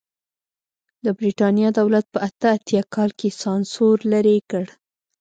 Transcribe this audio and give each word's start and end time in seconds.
د 1.05 1.05
برېټانیا 1.19 1.69
دولت 1.79 2.05
په 2.13 2.19
اته 2.27 2.47
اتیا 2.57 2.81
کال 2.93 3.09
کې 3.19 3.29
سانسور 3.41 3.95
لرې 4.11 4.37
کړ. 4.49 4.65